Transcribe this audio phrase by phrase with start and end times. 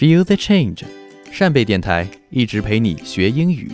[0.00, 0.82] Feel the change，
[1.30, 3.70] 扇贝电台一直陪你学英语。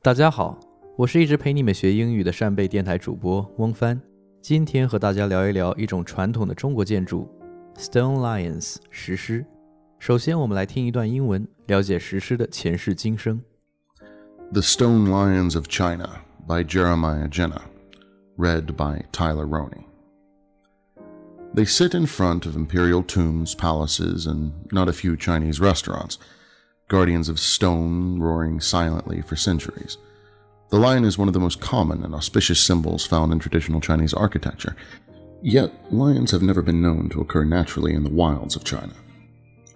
[0.00, 0.56] 大家好，
[0.96, 4.00] 我是一直陪你们学英语的扇贝电台主播翁帆。
[4.40, 7.28] 今天和大家聊一聊一种传统的中国建筑
[7.74, 9.44] ——Stone Lions 石狮。
[9.98, 13.42] 首先，我们来听一段英文，了解石狮的前世今生。
[14.52, 16.08] The Stone Lions of China
[16.46, 17.62] by Jeremiah Jenner
[18.36, 19.86] read by Tyler Roney.
[21.54, 26.18] They sit in front of imperial tombs, palaces, and not a few Chinese restaurants,
[26.88, 29.96] guardians of stone roaring silently for centuries.
[30.68, 34.12] The lion is one of the most common and auspicious symbols found in traditional Chinese
[34.12, 34.76] architecture,
[35.42, 38.92] yet lions have never been known to occur naturally in the wilds of China.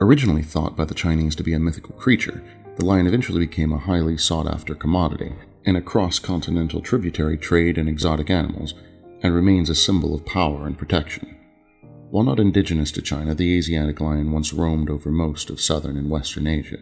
[0.00, 2.42] Originally thought by the Chinese to be a mythical creature,
[2.76, 5.32] the lion eventually became a highly sought after commodity
[5.64, 8.74] in a cross continental tributary trade in exotic animals
[9.22, 11.36] and remains a symbol of power and protection.
[12.10, 16.10] While not indigenous to China, the Asiatic lion once roamed over most of southern and
[16.10, 16.78] western Asia.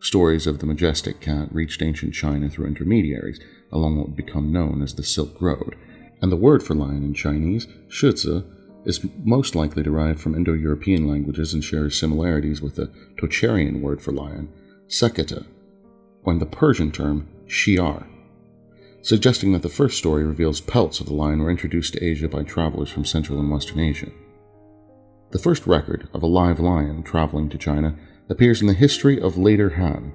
[0.00, 3.40] Stories of the majestic cat reached ancient China through intermediaries
[3.72, 5.74] along what would become known as the Silk Road,
[6.20, 8.44] and the word for lion in Chinese, shizi,
[8.84, 14.02] is most likely derived from Indo European languages and shares similarities with the Tocharian word
[14.02, 14.48] for lion,
[14.88, 15.46] seketa,
[16.24, 18.06] and the Persian term shiar,
[19.02, 22.42] suggesting that the first story reveals pelts of the lion were introduced to Asia by
[22.42, 24.10] travelers from Central and Western Asia.
[25.32, 27.96] The first record of a live lion traveling to China
[28.28, 30.12] appears in the History of Later Han.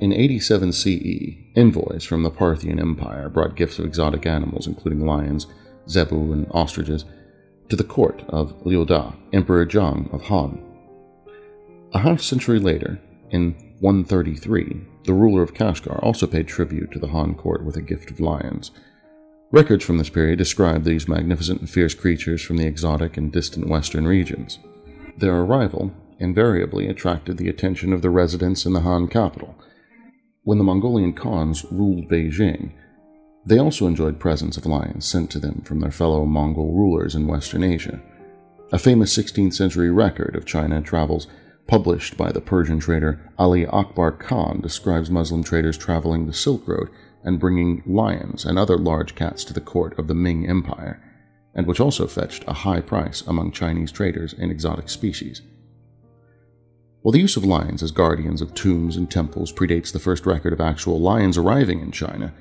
[0.00, 5.46] In 87 CE, envoys from the Parthian Empire brought gifts of exotic animals, including lions,
[5.88, 7.04] zebu, and ostriches,
[7.68, 10.62] to the court of Liu Da, Emperor Zhang of Han.
[11.92, 12.98] A half century later,
[13.30, 17.82] in 133, the ruler of Kashgar also paid tribute to the Han court with a
[17.82, 18.70] gift of lions.
[19.52, 23.68] Records from this period describe these magnificent and fierce creatures from the exotic and distant
[23.68, 24.58] western regions.
[25.16, 29.56] Their arrival invariably attracted the attention of the residents in the Han capital.
[30.44, 32.72] When the Mongolian Khans ruled Beijing,
[33.44, 37.26] they also enjoyed presents of lions sent to them from their fellow Mongol rulers in
[37.26, 38.00] Western Asia.
[38.70, 41.26] A famous 16th century record of China travels
[41.70, 46.88] published by the Persian trader Ali Akbar Khan describes Muslim traders traveling the Silk Road
[47.22, 51.00] and bringing lions and other large cats to the court of the Ming Empire,
[51.54, 55.42] and which also fetched a high price among Chinese traders in exotic species.
[57.02, 60.52] While the use of lions as guardians of tombs and temples predates the first record
[60.52, 62.34] of actual lions arriving in China,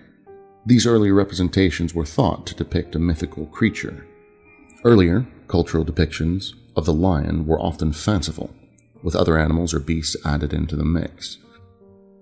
[0.65, 4.07] these earlier representations were thought to depict a mythical creature.
[4.83, 8.55] Earlier, cultural depictions of the lion were often fanciful,
[9.01, 11.37] with other animals or beasts added into the mix.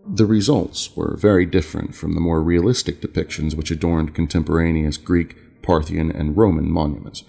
[0.10, 6.12] The results were very different from the more realistic depictions which adorned contemporaneous Greek, Parthian,
[6.12, 7.24] and Roman monuments.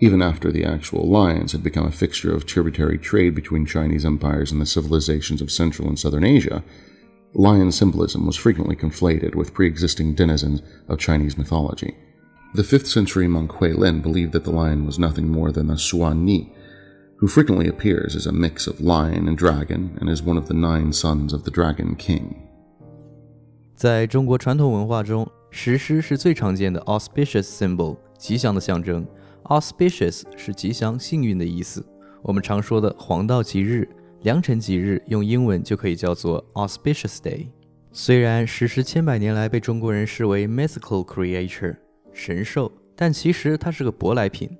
[0.00, 4.50] Even after the actual lions had become a fixture of tributary trade between Chinese empires
[4.50, 6.62] and the civilizations of Central and Southern Asia,
[7.34, 11.96] lion symbolism was frequently conflated with pre existing denizens of Chinese mythology.
[12.54, 15.78] The 5th century monk Hui Lin believed that the lion was nothing more than a
[15.78, 16.52] Suan Ni,
[17.20, 20.54] who frequently appears as a mix of lion and dragon and is one of the
[20.54, 22.36] nine sons of the Dragon King.
[23.74, 29.06] 在中国传统文化中，石狮是最常见的 auspicious symbol，吉祥的象征。
[29.44, 31.84] auspicious 是吉祥、幸运的意思。
[32.22, 33.88] 我们常说的黄道吉日、
[34.22, 37.48] 良辰吉日，用英文就可以叫做 auspicious day。
[37.90, 41.76] 虽然石狮千百年来被中国人视为 mythical creature
[42.12, 44.50] 神兽，但其实它是个舶来品。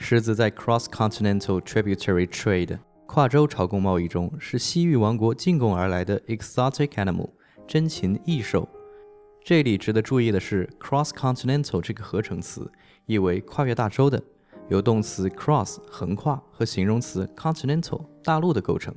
[0.00, 7.28] 狮子在 cross-continental tributary trade 跨洲朝贡贸易中是西域王国进贡而来的 exotic animal
[7.66, 8.66] 珍禽异兽。
[9.44, 12.70] 这里值得注意的是，cross-continental 这个合成词
[13.06, 14.22] 意为跨越大洲的，
[14.68, 18.94] 由动词 cross 横跨和形容词 continental 大陆的构成。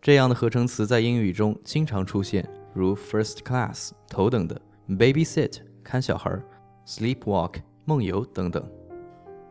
[0.00, 6.30] 这样的合成词在英语中经常出现，如 first class 头等的，babysit 看小孩
[6.86, 8.66] ，sleepwalk 梦游等等。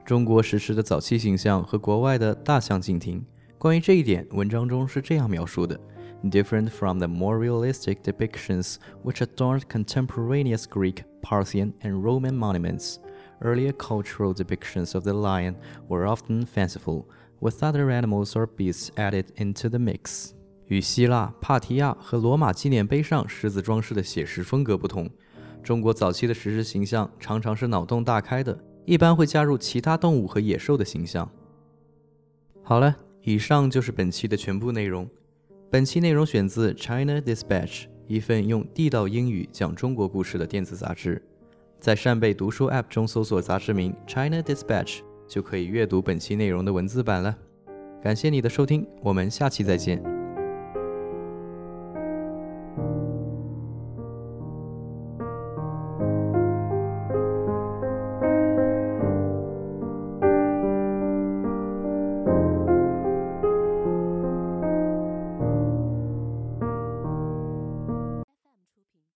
[0.05, 3.25] 中国石狮的早期形象和国外的大相径庭。
[3.57, 5.79] 关于这一点，文章中是这样描述的
[6.25, 12.97] ：Different from the more realistic depictions which adorned contemporaneous Greek, Parthian, and Roman monuments,
[13.39, 15.55] earlier cultural depictions of the lion
[15.87, 17.05] were often fanciful,
[17.39, 20.31] with other animals or beasts added into the mix.
[20.67, 25.09] 与希腊、帕提亚和罗马纪念碑上狮子装饰的写实风格不同，
[25.63, 28.57] 中国早期的石狮形象常常是脑洞大开的。
[28.85, 31.29] 一般会加入其他动物和野兽的形象。
[32.61, 35.07] 好了，以上就是本期的全部内容。
[35.69, 41.21] 本期内容选自《China Dispatch》，一份用地道英语讲中国故事的电子杂志。
[41.79, 44.97] 在扇贝读书 App 中搜索杂志名《China Dispatch》，
[45.27, 47.35] 就可以阅读本期内容的文字版了。
[48.01, 50.12] 感谢你的收听，我们下期再见。